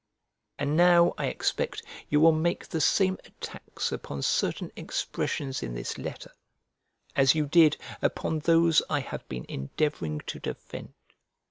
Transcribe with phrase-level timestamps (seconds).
[0.57, 5.99] And now I expect you will make the same attacks upon certain expressions in this
[5.99, 6.31] letter
[7.15, 10.93] as you did upon those I have been endeavouring to defend.